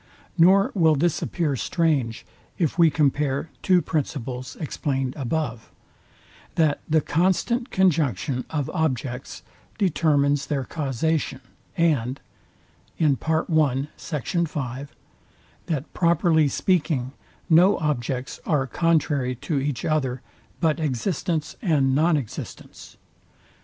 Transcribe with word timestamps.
Nor 0.35 0.71
will 0.73 0.95
this 0.95 1.21
appear 1.21 1.55
strange, 1.55 2.25
if 2.57 2.75
we 2.75 2.89
compare 2.89 3.51
two 3.61 3.83
principles 3.83 4.55
explained 4.55 5.15
above, 5.15 5.71
THAT 6.55 6.79
THE 6.89 7.01
CONSTANT 7.01 7.69
CONJUNCTION 7.69 8.45
OF 8.49 8.67
OBJECTS 8.73 9.43
DETERMINES 9.77 10.47
THEIR 10.47 10.63
CAUSATION, 10.63 11.41
AND 11.77 12.19
THAT, 12.99 13.93
PROPERTY 15.99 16.47
SPEAKING, 16.47 17.11
NO 17.47 17.77
OBJECTS 17.77 18.39
ARE 18.47 18.65
CONTRARY 18.65 19.35
TO 19.35 19.59
EACH 19.59 19.85
OTHER 19.85 20.21
BUT 20.59 20.79
EXISTENCE 20.79 21.57
AND 21.61 21.93
NON 21.93 22.17
EXISTENCE. 22.17 22.97